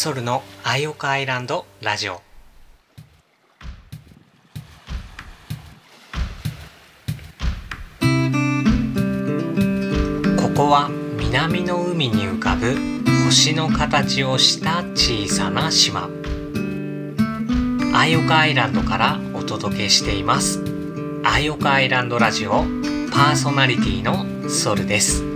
[0.00, 2.14] ソルのアイオカアイランドラジオ。
[2.14, 2.22] こ
[10.56, 10.88] こは
[11.18, 12.78] 南の海に浮かぶ
[13.26, 16.08] 星の形をした小さな島。
[17.92, 20.64] アイオカアイランドからお届けしています。
[21.24, 22.64] アイオカアイランドラジオ
[23.12, 25.29] パーソナリティのソルです。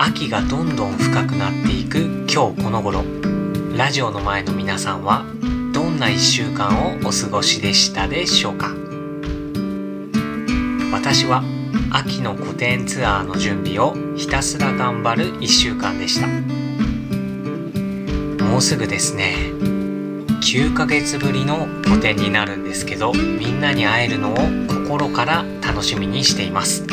[0.00, 1.98] 秋がどんどん深くなっていく
[2.32, 3.02] 今日この頃。
[3.76, 5.24] ラジオの前の皆さんは
[5.72, 8.74] どんな1週間をお過ごしでしたでしょうか？
[10.92, 11.42] 私は
[11.90, 16.28] 秋の古典ツアーの準備をひたすら頑張る1週間でした。
[18.44, 19.34] もうすぐですね。
[20.40, 24.36] 9ヶ月ぶりの個展になるんですけどみんなに会えるのを
[24.68, 26.86] 心から楽しみにしています。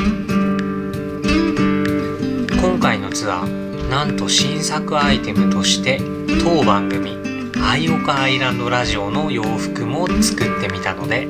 [2.85, 5.99] 回のツアーなんと新作アイテムとして
[6.43, 7.17] 当番組
[7.67, 11.27] 「アイオカアイランドラジオ」の洋服も作ってみたので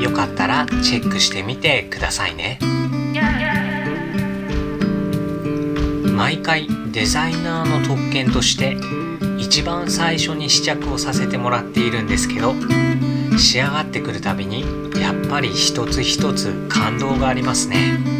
[0.00, 2.60] よかったらチェックしてみてくださいね。
[6.16, 8.76] 毎回デザイナーの特権として
[9.36, 12.54] 一番最初に試着をさせてもらっているんですけど
[13.36, 14.64] 仕上がってくるたびに
[15.00, 18.13] やっぱり一つ一つ感動がありますね。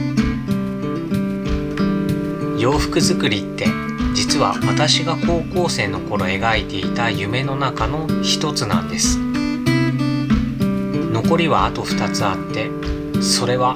[2.65, 3.67] 洋服作りって
[4.15, 9.19] 実は私が高校生の頃描いていた夢の中の一つなんです。
[11.13, 12.71] 残りはあと2つあって
[13.21, 13.75] それは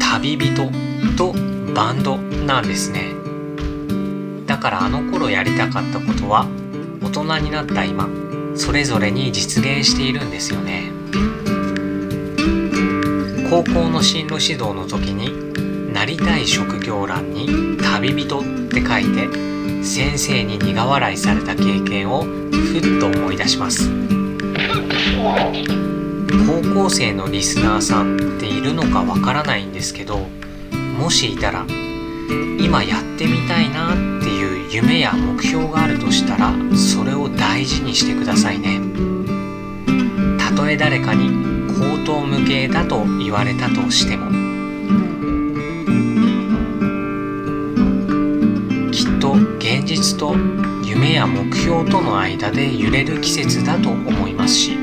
[0.00, 0.68] 旅人
[1.16, 1.32] と
[1.76, 3.14] バンドなんですね。
[4.46, 6.48] だからあの頃やりたかったことは
[7.04, 8.08] 大人になった今
[8.56, 10.90] それぞれに実現しているんですよね。
[13.48, 23.88] 高校の進路指導の時になりたい職業欄に旅人って書いて先生に苦笑いされた経験をふっと思い出します。
[26.46, 30.26] 高校生のリスナーさんっているのかわからないんですけど
[30.98, 31.64] もしいたら
[32.58, 38.80] 今やってみたいなっていう夢や目標があるとしたらそれを大事にしてくださいね。
[40.38, 44.53] たとえ誰かに口頭無形だと言われたとしても
[50.12, 50.36] と
[50.84, 54.76] 夢や目標との間で揺れる季節だと思いますし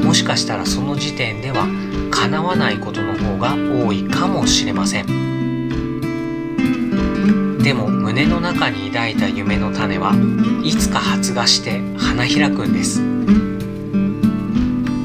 [0.00, 1.66] もしかしたらその時点では
[2.12, 5.26] 叶わないことの方が多いかもしれません。
[7.58, 10.12] でも胸の中に抱いた夢の種は
[10.62, 13.02] いつか発芽して花開くんです。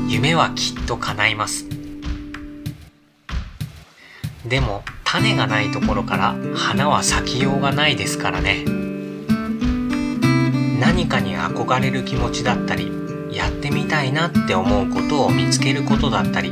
[0.08, 1.66] 夢はきっと叶います。
[4.46, 8.91] でも種がないところから花は咲きようがないですからね。
[10.82, 12.92] 何かに憧れる気持ちだったり
[13.32, 16.52] やってみたいなって思うことを見つけることだったり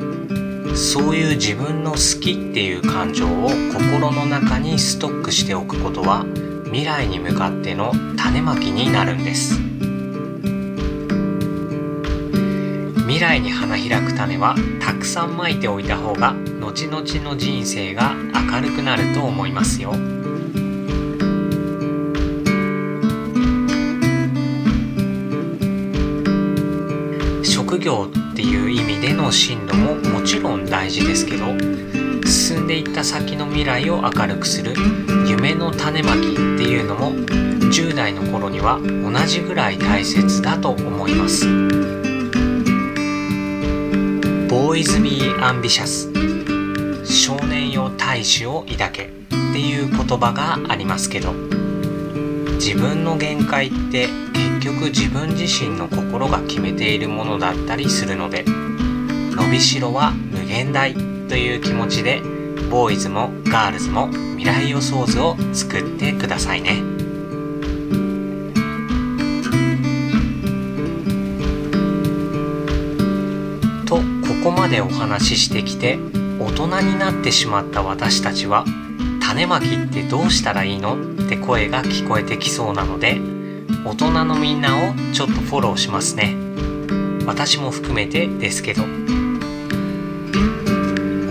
[0.76, 6.26] そういう自分の好きっていう感情を心の中にストックしておくことは
[6.66, 9.56] 未来に向かっての種まきになるんです。
[13.08, 18.14] 未来に花開く種はたくさんまいておいた方が後々の人生が
[18.52, 20.19] 明るくなると思いますよ。
[27.80, 31.46] 職業っていう意味での進路ももちろん大事ですけど
[32.28, 34.74] 進んでいった先の未来を明るくする
[35.26, 41.48] 夢の種まきっていうのも10代の頃には同じぐらい大切だと思います。
[44.50, 46.10] Boys be ambitious
[47.06, 51.34] 少年よ大志を抱けっていう言葉がありますけど
[52.60, 62.22] 自分の限界って結局自分自身の心が決めているものだったりするので伸びしろは無限大という気持ちで
[62.70, 66.84] ボーイズもガールズも未来予想図を作ってくださいね。
[73.86, 74.02] とこ
[74.44, 75.98] こまでお話ししてきて
[76.40, 78.66] 大人になってしまった私たちは
[79.40, 83.22] 種まきってどうしたらいいのって声が聞こえてきそうなので
[83.86, 86.36] 大人のみんなをちょっとフォローしますね。
[87.26, 88.84] 私も含めてですけど。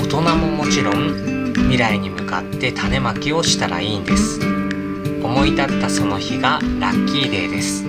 [0.01, 4.41] 大人ももちろん未来に向かって種まきをしたらいいんです。
[5.23, 7.85] 思い立ったその日がラッキーデーです。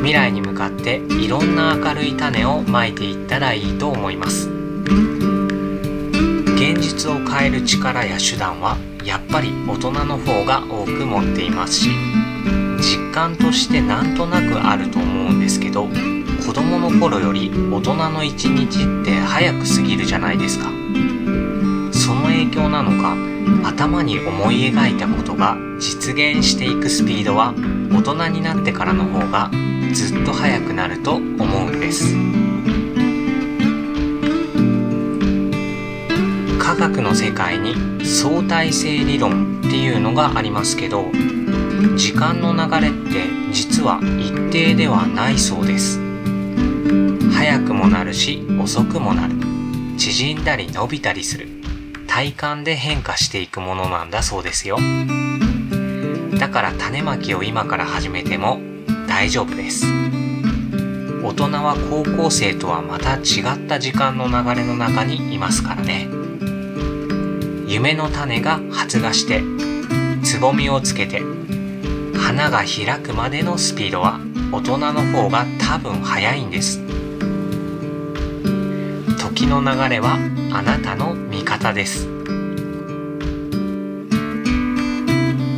[0.00, 4.50] 未来に向かっていろんな明るい種をまいていったらいいと思います。
[6.56, 11.90] 現実を変える力や手段はやっぱり大人の方が多く持っていますし
[12.80, 15.86] 実間としてなんとなくあると思うんですけど
[16.46, 20.70] 子供の頃より大人の一日って早く過ぎるじゃないですか。
[21.92, 23.16] その影響なのか
[23.68, 27.52] 頭に思い描いたことが実現していくスピードは
[27.92, 29.50] 大人になってからの方が
[29.92, 32.14] ずっと速くなると思うんです。
[36.76, 37.74] 科学の世界に
[38.04, 41.06] 相対性理論っていうのがありますけど
[41.96, 45.98] 時間の流れって実は一定ではないそうです。
[47.32, 49.34] 速くもなるし遅くもなる。
[49.96, 51.48] 縮んだり伸びたりする。
[52.06, 54.76] 体感で変化していくものなんだそうですよ。
[56.38, 58.60] だから種まきを今から始めても
[59.08, 59.86] 大丈夫です。
[61.24, 66.15] 大人は高校生とはまた違った時間の流れの中にいますからね。
[67.66, 69.42] 夢の種が発芽して
[70.22, 71.20] つぼみをつけて
[72.16, 74.20] 花が開くまでのスピードは
[74.52, 76.80] 大人の方が多分早いんです。
[79.18, 80.16] 時の流れは
[80.52, 82.08] あなたの味方です。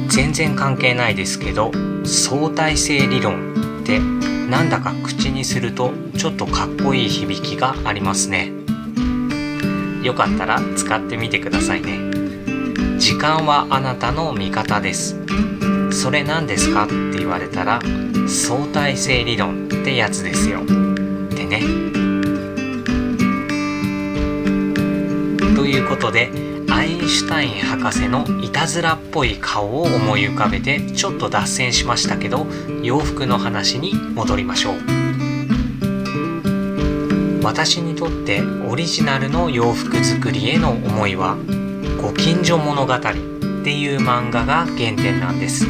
[0.08, 1.70] 全然関係ないですけど
[2.04, 8.57] 相対性理論ってなんだか口にするとちょっとかっこいい響きがありますね。
[10.02, 11.98] よかったら使ってみてくださいね。
[12.98, 15.16] 時間はあなたの味方です。
[15.90, 17.80] それ何ですかって言われたら
[18.26, 20.60] 相対性理論ってやつですよ。
[20.60, 20.64] っ
[21.34, 21.60] てね。
[25.56, 26.30] ということで
[26.70, 32.46] アインシュタイン博士のいたずらっぽい顔を思い浮かべてちょっと脱線しましたけど
[32.82, 34.97] 洋服の話に戻りましょう。
[37.48, 41.34] 私にとってオリジナルの洋服作りへの思いは
[41.98, 43.00] 「ご近所物語」っ
[43.64, 45.66] ていう漫画が原点なんです。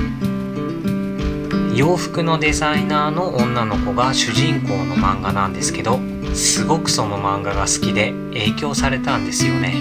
[1.76, 6.00] 洋服のデザイナーの女の子が主人公の漫画なんですけど
[6.34, 9.76] すごくその漫画が好きで影響されたんですよね。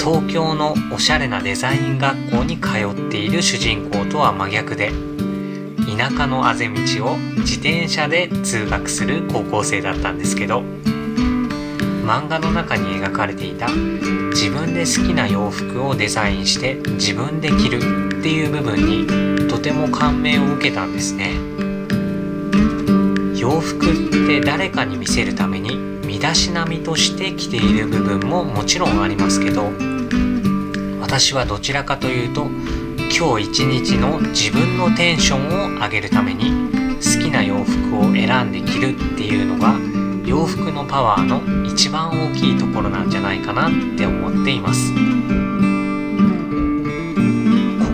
[0.00, 4.92] 東京のおしゃれなデザイン学校に通っている主人公とは真逆で
[5.96, 10.60] 田舎のあぜ道を自転車で通学する高校生だったんですけど
[12.04, 21.32] 漫画の中に描かれていた自分で好きな洋服をデザインして自分で着るっていう部分にとても感銘を受けたんですね。
[23.36, 29.70] 洋服って誰かに見せるために身だしなみとして着ている部分ももちろんありますけど
[31.00, 32.46] 私はどちらかというと
[33.16, 36.50] 今日一日の自分のテンションを上げるために
[36.96, 39.78] 好きな洋服を選んで着るっていうのが
[40.26, 44.92] 洋服のパワーの一番大きいところなんじゃないかなって思っています。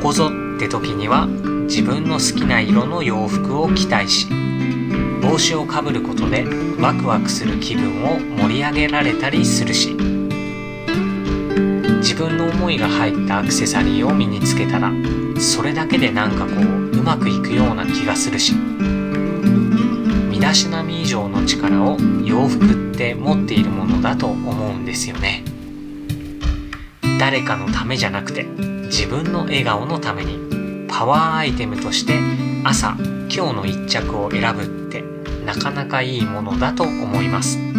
[0.00, 4.26] ここぞって時には自分の好きな色の洋服を着たいし
[5.20, 6.46] 帽子をかぶることで
[6.80, 9.94] ワクワクする気分を盛り上げられたりするし
[12.00, 14.90] 自分の思いが入ったアクセサリーを身につけたら
[15.38, 25.44] それだけでなんかこううまくいくような気がするし身だしなみ以上の力を洋服って持っているものだと思うんですよね。
[27.18, 32.18] 誰かのためじゃなくて自分の笑顔のためにパワーアイテムとして
[32.64, 32.96] 朝
[33.32, 35.02] 今日の一着を選ぶって
[35.44, 37.69] なかなかいいものだと思います。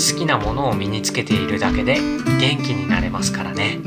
[0.00, 3.80] 好きなものを身につけているだけで元気になれますからね。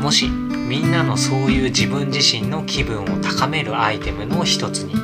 [0.00, 4.94] もしみんなのそういう自分自身の気分を高めるアイテムの一つに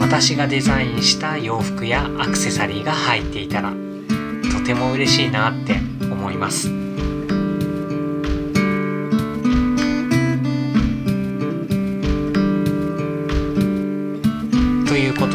[0.00, 6.68] 私がデザインした洋服やアクセサリーが入っていたらとても嬉しいなって思います。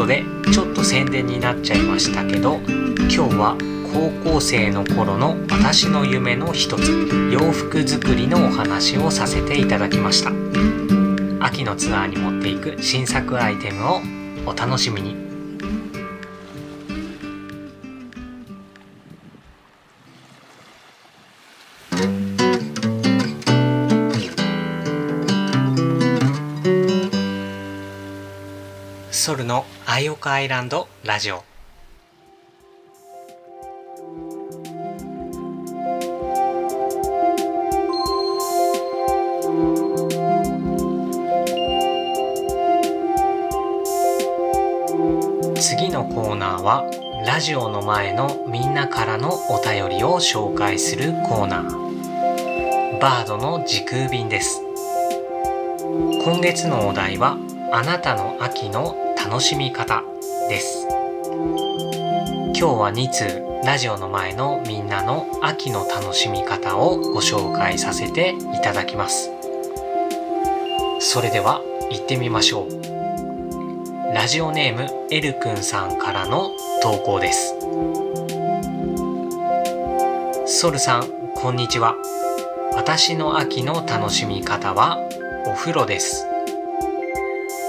[0.07, 0.23] で
[0.53, 3.57] ちょっと宣伝になっちゃいましたけど今日は
[3.93, 10.31] 高校生の頃の私の夢の一つ洋服作りのお話をさせていただきました。
[11.39, 14.01] 秋のツアーに持っていく新作アイテムを
[14.45, 15.15] お楽しみに。
[29.11, 29.65] ソルの
[29.97, 31.43] アイオカアイランドラジオ。
[45.55, 46.87] 次のコーナーは
[47.25, 53.01] ラジオの前のみんなからのお便りを紹介するコーナー。
[53.01, 54.61] バードの時空便です。
[56.23, 57.35] 今月のお題は
[57.73, 60.05] あなたの秋の楽しみ方
[60.47, 60.87] です。
[60.87, 69.29] 今日は2通ラジオの前のみんなの秋の楽しみ方をご紹介させていただきます。
[71.01, 74.13] それでは行ってみましょう。
[74.13, 77.53] ラジオネームエルくんさんからの投稿です。
[80.45, 81.97] ソルさんこんにちは。
[82.75, 84.97] 私の秋の楽しみ方は
[85.45, 86.26] お風呂です。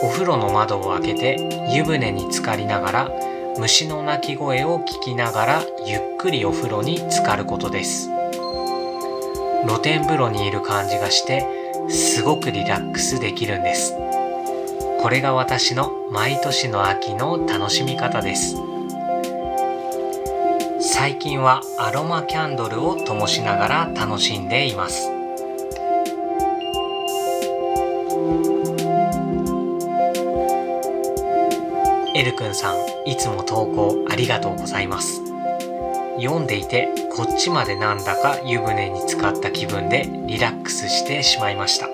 [0.00, 1.36] お風呂の窓を開けて
[1.74, 3.10] 湯船に浸かりながら
[3.58, 8.08] 虫の鳴き声を聞きながらゆっくりお風呂に浸かることです。
[9.66, 11.44] 露天風呂にいる感じがして
[11.88, 13.96] すごくリラックスできるんです。
[15.00, 18.56] これが私の毎年の秋の楽しみ方です。
[20.80, 25.17] 最近はアロマキャンドルを灯しながら楽しんでいます。
[32.18, 32.76] エルくんさん
[33.08, 35.22] いつも投稿ありがとうございます。
[36.20, 41.88] 読んでいてこっちまでなんだか湯船に浸かった気分でリラックスしてしまいました。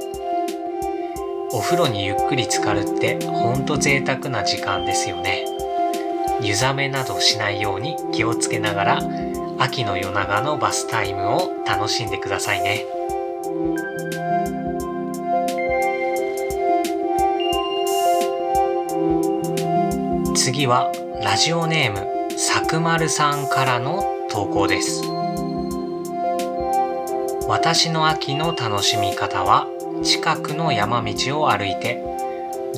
[1.52, 5.44] お風呂にゆっくり浸かるってほんと贅沢な時間ですよね。
[6.40, 9.02] 湯冷めなどしないように気をつけながら
[9.58, 12.86] 秋の夜長のバスタイムを楽しんでくださいね。
[20.54, 25.02] 次はラジオネームさくまるさんからの投稿です。
[27.48, 29.66] 私の秋の楽しみ方は
[30.04, 32.00] 近くの山道を歩いて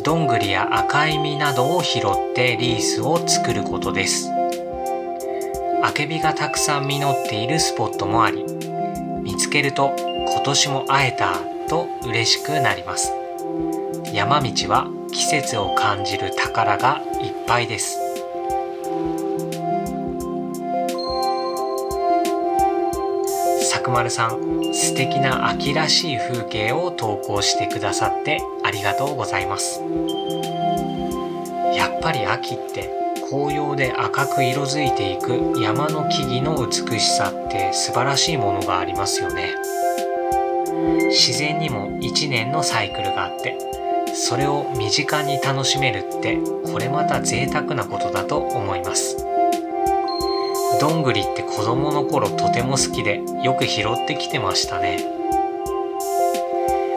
[0.02, 4.30] どんぐりや赤い実などを拾ってリースを作ることです。
[5.82, 8.42] あけびがたくさん実っているスポットもあり
[9.20, 11.34] 見つけると今年も会えた
[11.68, 13.12] と嬉しくなります。
[14.14, 17.98] 山道は季節を感じる宝がいっぱいです。
[23.70, 24.40] さくまるさん
[24.72, 29.80] 素敵な秋らしい風景を投稿してくださってありがとうございます。
[31.74, 32.90] やっぱり秋って
[33.28, 39.54] 紅葉で赤く色づいていく山の木々の美しさって素晴らしいものがありますよね。
[41.08, 43.58] 自然にも一年のサイクルがあって
[44.18, 46.38] それを身近に楽しめるって
[46.72, 49.18] これまた贅沢なことだと思います。
[50.80, 55.04] どんぐりって子供の頃とても好きでよく拾ってきてましたね。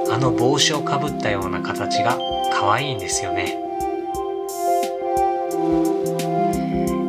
[0.10, 2.18] あの帽子をかぶったような形が
[2.54, 3.58] 可愛いんですよね。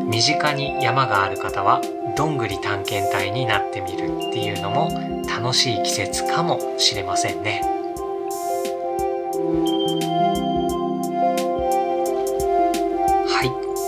[0.06, 1.80] 身近に山がある方は
[2.16, 4.90] どんぐり探検隊になってみるっていうのも
[5.28, 7.79] 楽しい季節かもしれませんね。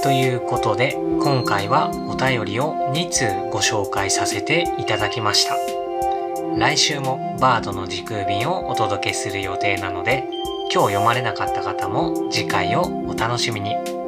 [0.03, 5.57] ということで今回はお便りを2通ご紹介させていただきました。
[6.59, 10.29] 来週もバードの時空便をお届けする予定なので
[10.73, 14.02] 今日読まれなかった方も次回をお楽しみに。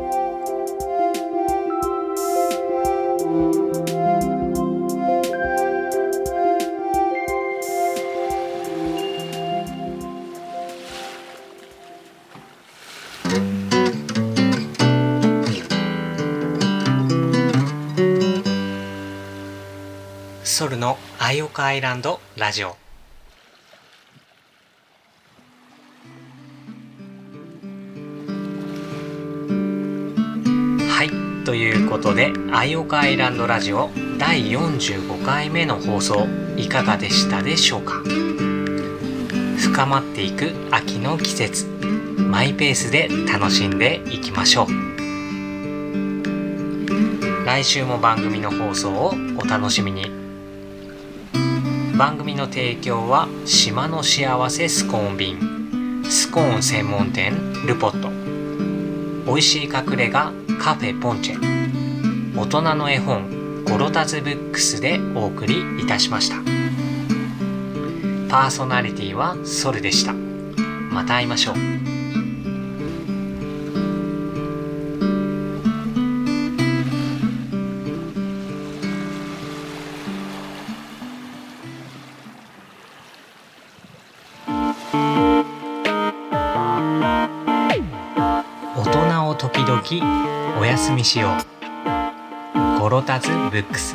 [20.54, 22.76] ソルのアイオカアイランドラジオ。
[30.88, 37.94] はいということでアイオカアイランドラジオ第45回目の放送いかがでしたでしょうか？
[39.58, 41.66] 深まっていく秋の季節
[42.16, 44.66] マイペースで楽しんでいきましょう。
[47.44, 50.22] 来週も番組の放送をお楽しみに。
[51.96, 57.32] 番組の提供は島の幸せスコーン便スコーン専門店
[57.66, 58.10] ルポット。
[59.26, 62.36] 美味しい隠れ家カフェポンチェ。
[62.36, 66.36] 大人の絵本ゴロタズブックスでお送りいたしました。
[68.28, 70.14] パーソナリティはソルでした。
[70.14, 71.93] また会いましょう。
[91.04, 92.80] にしよう。
[92.80, 93.94] ゴロタズブックス。